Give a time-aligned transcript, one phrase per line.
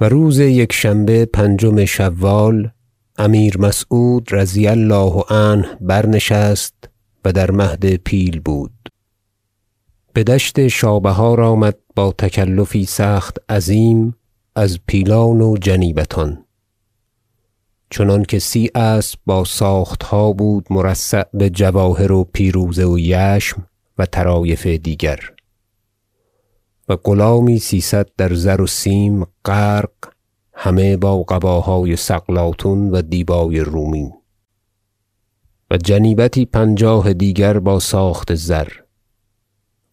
[0.00, 2.70] و روز یکشنبه پنجم شوال
[3.18, 6.74] امیر مسعود رضی الله عنه برنشست
[7.24, 8.72] و در مهد پیل بود.
[10.14, 14.16] بدشت شابهار آمد با تکلفی سخت عظیم
[14.56, 16.44] از پیلان و جنیبتان.
[17.90, 23.66] چنانکه سی اسب با ساختها بود مرصع بجواهر و پیروزه و یشم
[23.98, 25.35] و طرایف دیگر.
[26.88, 29.90] و غلامی سیصد در زر و سیم غرق
[30.52, 34.12] همه با قباهای سقلاطون و دیبای رومی
[35.70, 38.68] و جنیبتی پنجاه دیگر با ساخت زر.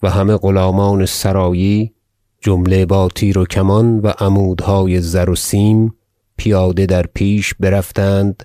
[0.03, 1.93] و همه غلامان سرایی
[2.41, 5.95] جمله با تیر و کمان و عمودهای زر و سیم
[6.37, 8.43] پیاده در پیش برفتند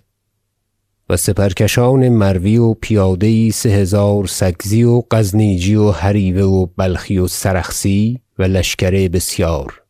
[1.11, 7.19] و سپرکشان مروی و پیاده یی سه هزار سکزی و غزنیچی و هریوه و بلخی
[7.19, 9.83] و سرخسی و لشکر بسیار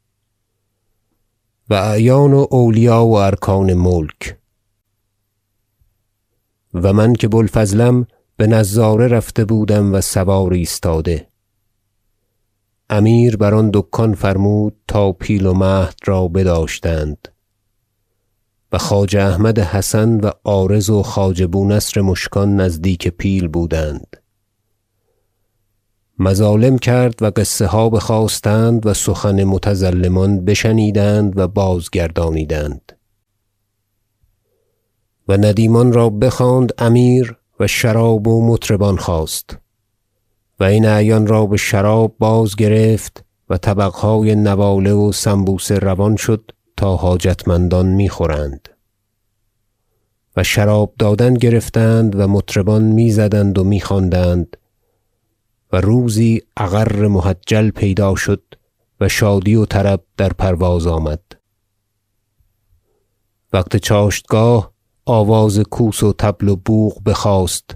[1.71, 4.39] و اعیان و اولیا و ارکان ملک.
[6.75, 8.07] و من که بو الفضلم
[8.39, 11.29] بنظاره رفته بودم و سوار ایستاده.
[12.91, 17.29] امیر بر آن دکان فرمود تا پیل و مهد را بداشتند.
[18.73, 24.17] و خواجه احمد حسن و عارض و خواجه بونصر مشکان نزدیک پیل بودند.
[26.19, 32.93] مظالم کرد و قصه ها بخواستند و سخن متظلمان بشنیدند و بازگردانیدند.
[35.29, 39.59] و ندیمان را بخواند امیر و شراب و مطربان خواست
[40.61, 47.87] و این اعیان را بشراب بازگرفت و طبقهای نواله و سنبوسه روان شد تا حاجتمندان
[47.87, 48.69] می‌خورند.
[50.37, 54.57] و شراب دادن گرفتند و مطربان می‌زدند و میخواندند
[55.73, 58.43] و روزی اغر محجل پیدا شد
[59.01, 61.21] و شادی و طرب در پرواز آمد.
[63.53, 64.73] وقت چاشتگاه
[65.05, 67.71] آواز کوس و طبل و بوق بخاست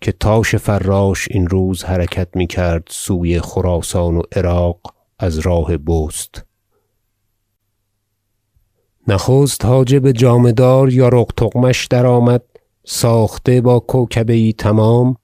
[0.00, 4.80] که تاش فراش این روز حرکت می‌کرد سوی خراسان و عراق
[5.18, 6.47] از راه بست.
[9.08, 12.42] نخست حاجب جامه دار یارق تغمش درآمد
[12.84, 15.16] ساخته با کوکبه یی تمام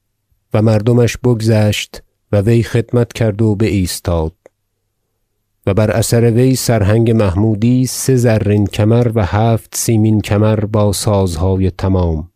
[0.55, 2.03] و مردمش بگذشت
[2.33, 4.33] و وی خدمت کرد و بایستاد.
[5.67, 11.71] و بر اثر وی سرهنگ محمودی سه زرین کمر و هفت سیمین کمر با سازهای
[11.71, 12.31] تمام.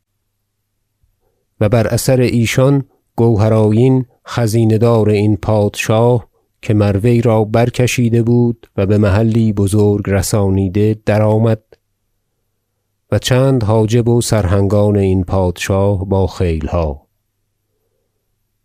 [1.60, 2.84] و بر اثر ایشان
[3.16, 6.27] گوهر آیین خزینه دار این پادشاه
[6.62, 11.62] که مر وی را برکشیده بود و بمحلی بزرگ رسانیده درآمد
[13.12, 17.06] و چند حاجب و سرهنگان این پادشاه با خیلها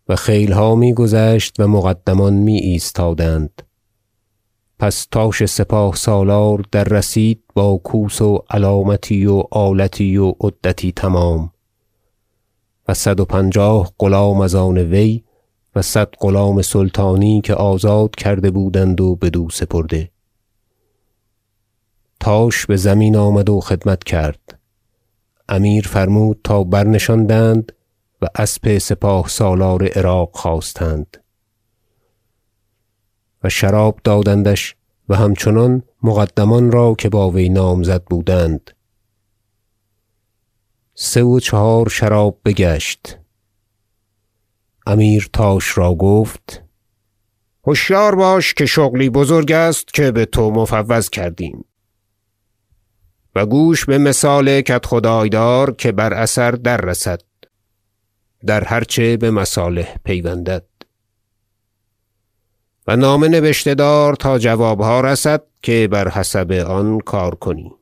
[0.08, 3.62] و خیلها میگذشت و مقدمان می ایستادند
[4.78, 11.50] پس تاش سپاه سالار دررسید با کوس و علامتی و آلتی و عدتی تمام
[12.88, 15.24] و صد و پنجاه غلام از آن وی
[15.74, 20.10] و صد غلام سلطانی که آزاد کرده بودند و بدو سپرده.
[22.20, 24.58] تاش بزمین آمد و خدمت کرد.
[25.48, 27.72] امیر فرمود تا برنشاندند
[28.22, 31.16] و اسب سپاه سالار عراق خواستند.
[33.44, 34.76] و شراب دادندش
[35.08, 38.70] و همچنان مقدمان را که با وی نامزد بودند.
[40.94, 43.18] سه و چهار شراب بگشت.
[44.86, 46.62] امیر تاش را گفت
[47.66, 51.64] هشیار باش که شغلی بزرگ است که بتو مفوض کردیم.
[53.34, 57.20] و گوش بمثال کدخدای دار که بر اثر دررسد
[58.46, 60.66] در هر چه بمصالح پیوندد.
[62.86, 67.72] و نامه نبشته دار تا جوابها رسد که بر حسب آن کار کنی.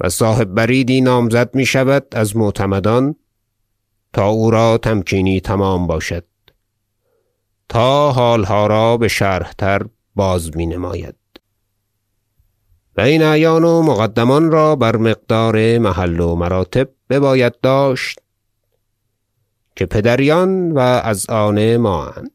[0.00, 3.16] و صاحب بریدی نامزد می‌شود از معتمدان
[4.12, 6.24] تا او را تمکینی تمام باشد.
[7.70, 11.14] تا حالها را بشرح تر باز می نماید
[12.96, 18.18] و این اعیان و مقدمان را بر مقدار محل و مراتب بباید داشت
[19.76, 22.32] که پدریان و از آن مااند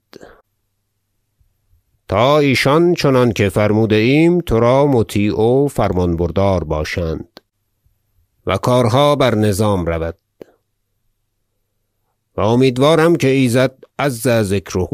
[2.07, 7.39] تا ایشان چنانکه فرموده ایم ترا مطیع و فرمان بردار باشند
[8.45, 10.17] و کارها بر نظام رود.
[12.37, 14.87] و امیدوارم که ایزد عز ذکره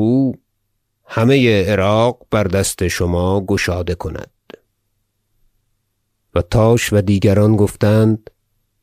[1.06, 4.32] همه عراق بر دست شما گشاده کند.
[6.36, 8.30] و تاش و دیگران گفتند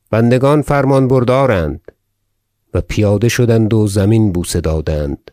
[0.09, 1.91] بندگان فرمان بردارند
[2.73, 5.31] و پیاده شدند و زمین بوسه دادند.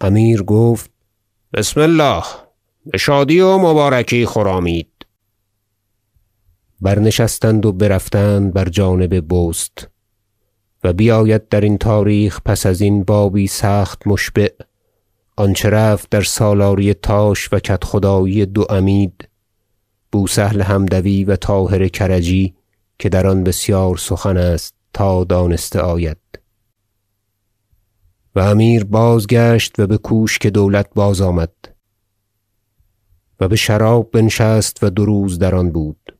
[0.00, 0.90] امیر گفت
[1.52, 2.22] بسم الله
[2.92, 5.06] بشادی و مبارکی خرامید
[6.80, 9.88] برنشستند و برفتند بر جانب بست.
[10.86, 14.48] و بیاید درین تاریخ پس ازین بابی سخت مشبع.
[15.36, 19.28] آنچه رفت در سالاری تاش و کدخدایی دو عمید
[20.12, 22.54] بوسهل حمدوی و طاهر کرجی
[22.98, 26.18] که در آن بسیار سخن است تا دانسته آید.
[28.34, 31.52] و امیر بازگشت و بکوشک دولت بازآمد
[33.40, 36.16] و بشراب بنشست و دو روز در آن بود.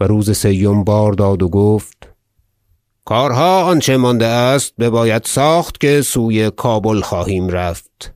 [0.00, 2.10] و روز سیم بار داد و گفت
[3.04, 8.14] کارها آنچه مانده است بباید ساخت که سوی کابل خواهیم رفت.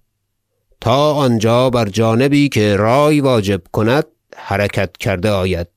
[0.80, 5.68] تا آنجا بر جانبی که رأی واجب کند حرکت کرده آید.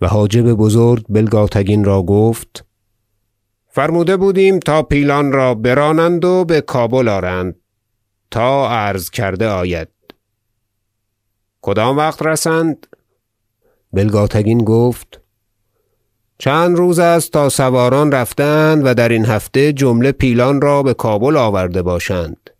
[0.00, 2.64] و حاجب بزرگ بلگاتگین را گفت
[3.68, 7.56] فرموده بودیم تا پیلان را برانند و بکابل آرند
[8.30, 9.88] تا عرض کرده آید.
[11.62, 12.86] کدام وقت رسند؟
[13.92, 15.20] بلگاتگین گفت
[16.38, 21.82] چند روز است تا سواران رفته اند و درین هفته جمله پیلان را بکابل آورده
[21.82, 22.50] باشند.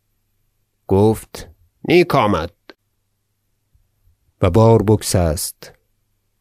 [0.88, 1.48] گفت
[1.88, 2.50] نیک آمد.
[4.42, 5.72] و بار بگسست.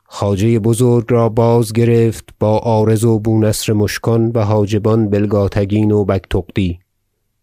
[0.06, 6.80] خواجه بزرگ را بازگرفت با عارض و بونصر مشکان و حاجبان بلگاتگین و بگتغدی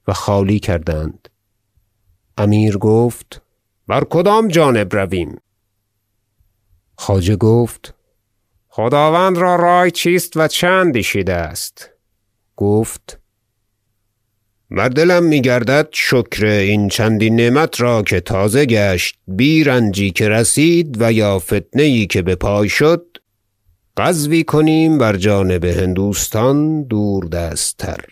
[0.08, 1.28] و خالی کردند.
[2.38, 3.42] امیر گفت
[3.86, 5.36] بر کدام جانب رویم؟
[6.98, 7.94] خواجه گفت
[8.74, 11.90] خداوند را رأی چیست و چه اندیشیده است؟
[12.56, 13.18] گفت
[14.70, 20.96] بر دلم میگردد شکر این چندین نعمت را که تازه گشت بی رنجی که رسید
[21.00, 23.06] و یا فتنه یی که بپای شد
[23.96, 28.04] غزوی کنیم بر جانب هندوستان دوردست تر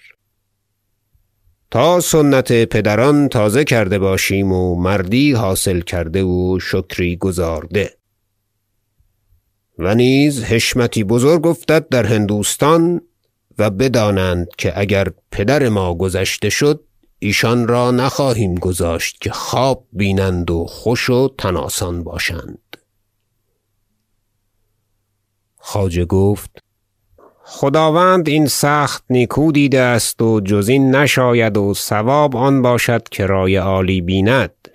[1.71, 8.00] تا سنت پدران تازه کرده باشیم و مردی حاصل کرده و شکری گزارده.
[9.81, 13.01] و نیز حشمتی بزرگ افتد در هندوستان
[13.59, 16.85] و بدانند که اگر پدر ما گذشته شد
[17.19, 22.77] ایشان را نخواهیم گذاشت که خواب بینند و خوش و تن آسان باشند.
[25.57, 26.51] خواجه گفت
[27.43, 33.27] خداوند این سخت نیکو دیده است و جز این نشاید و صواب آن باشد که
[33.27, 34.69] رأی عالی بیند.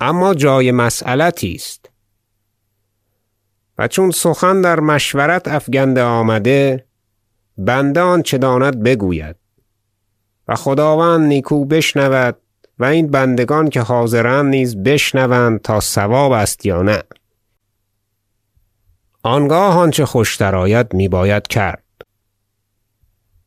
[0.00, 1.90] اما جای مسیلتی است.
[3.80, 6.86] و چون سخن در مشورت افگنده آمده
[7.58, 9.36] بنده آنچه داند بگوید.
[10.48, 12.36] و خداوند نیکو بشنود
[12.78, 17.02] و این بندگان که حاضرند نیز بشنوند تا صواب است یا نه.
[19.22, 21.84] آنگاه آنچه خوشتر آید میباید کرد.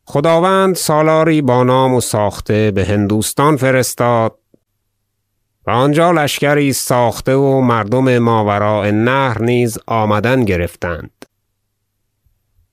[0.04, 4.38] خداوند سالاری با نام و ساخته بهندوستان فرستاد
[5.66, 11.26] و آنجا لشکری ساخته و مردم ماوراء النهر نیز آمدن گرفتند.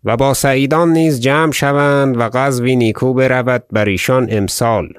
[0.04, 4.94] و با سعیدان نیز جمع شوند و غزوی نیکو برود بر ایشان امسال.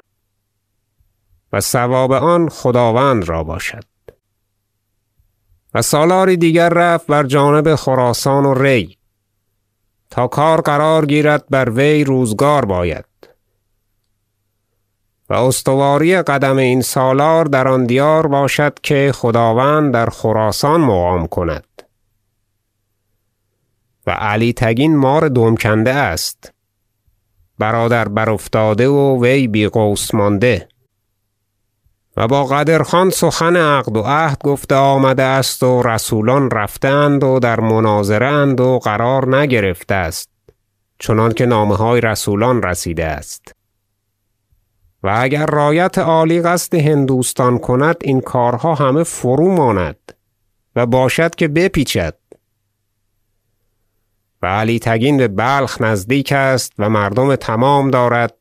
[1.52, 3.84] و ثواب آن خداوند را باشد.
[5.74, 8.98] و سالاری دیگر رفت بر جانب خراسان و ری.
[10.10, 13.04] تا کار قرار گیرد بر وی روزگار باید.
[15.32, 21.82] و استواری قدم این سالار در آن دیار باشد که خداوند در خراسان مقام کند.
[24.06, 26.52] و علی تگین مار دم کنده است.
[27.58, 30.68] برادر برافتاده و وی بی قوس مانده.
[32.16, 37.24] و با قدر خان سخن عقد و عهد گفته آمده است و رسولان رفته اند
[37.24, 40.30] و در مناظره و قرار نگرفته است
[40.98, 43.61] چنانکه نامه های رسولان رسیده است.
[45.02, 50.12] و اگر رایت عالی قصد هندوستان کند این کارها همه فروماند
[50.76, 52.14] و باشد که بپیچد.
[54.42, 58.34] و علی تگین ببلخ نزدیک است و مردم تمام دارد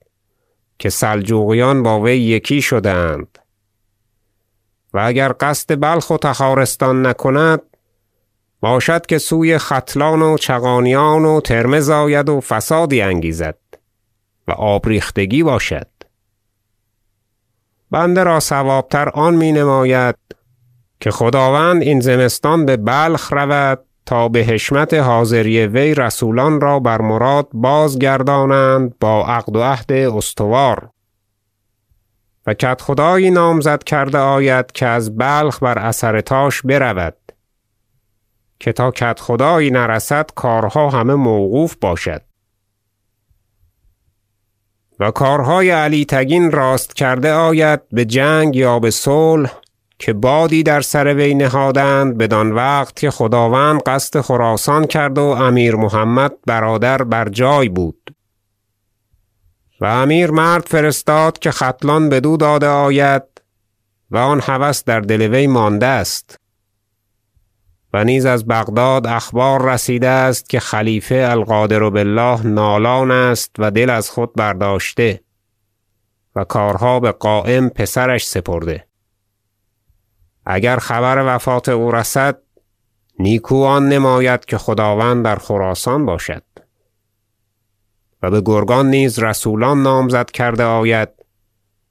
[0.80, 3.40] که سلجوقیان با وی یکی شده اند
[4.94, 7.62] و اگر قصد بلخ و تخارستان نکند
[8.60, 13.58] باشد که سوی ختلان و چغانیان و ترمذ آید و فسادی انگیزد
[14.48, 15.91] و آب ریختگی باشد.
[17.92, 20.16] بنده را صوابتر آن می نماید
[21.00, 29.00] که خداوند این زمستان ببلخ رود تا بحشمت حاضری وی رسولان را بر مراد بازگردانند
[29.00, 30.90] با عقد و عهد استوار.
[32.48, 37.16] و کدخدایی نامزد کرده آید که از بلخ بر اثر تاش برود
[38.60, 42.22] که تا کدخدایی نرسد کارها همه موقوف باشد.
[45.02, 49.52] و کارهای علی تگین راست کرده آید بجنگ یا بصلح
[50.00, 55.76] که بادی در سر وی نهادند بدان وقت که خداوند قصد خراسان کرد و امیر
[55.76, 58.16] محمد برادر بر جای بود.
[59.80, 63.24] و امیر مرد فرستاد که ختلان بدو داده آید
[64.12, 66.41] و آن هوس در دل وی مانده است.
[67.94, 73.90] و نیز از بغداد اخبار رسیده است که خلیفه القادر بالله نالان است و دل
[73.90, 75.22] از خود برداشته
[76.36, 78.88] و کارها بقایم پسرش سپرده.
[80.46, 82.38] اگر خبر وفات او رسد
[83.20, 86.44] نیکو آن نماید که خداوند در خراسان باشد.
[88.22, 91.10] و بگرگان نیز رسولان نامزد کرده آید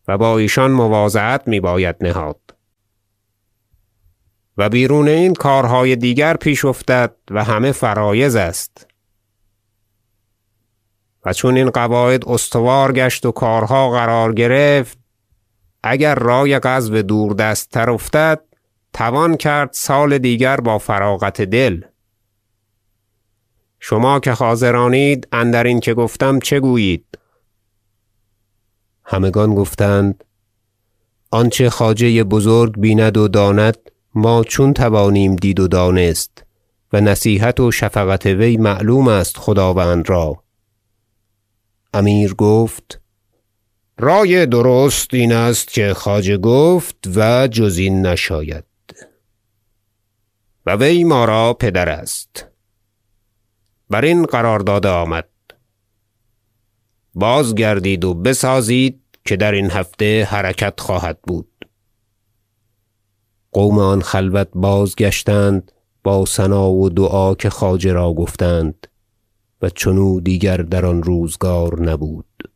[0.09, 2.50] و با ایشان مواضعت میباید نهاد.
[4.61, 8.87] و بیرون این کارهای دیگر پیش افتد و همه فرایض است.
[11.25, 14.99] و چون این قواعد استوار گشت و کارها قرار گرفت
[15.83, 18.41] اگر رای غزو دوردست تر افتد
[18.93, 21.81] توان کرد سال دیگر با فراغت دل.
[23.81, 27.19] شما که حاضرانید اندرین که گفتم چه گویید؟
[29.05, 30.25] همگان گفتند
[31.31, 36.45] آنچه خواجه بزرگ بیند و داند ما چون توانیم دید و دانست
[36.93, 40.45] و نصیحت و شفقت وی معلوم است خداوند را.
[41.95, 43.01] امیر گفت
[43.99, 48.65] رای درست این است که خواجه گفت و جز این نشاید.
[50.67, 52.47] و وی ما را پدر است.
[53.91, 55.29] برین قرار داده آمد.
[57.15, 61.50] بازگردید و بسازید که درین هفته حرکت خواهد بود.
[63.53, 65.73] قوم آن خلوت بازگشتند
[66.05, 68.87] با ثنا و دعا که خواجه را گفتند
[69.63, 72.50] و چنو دیگر در آن روزگار نبود.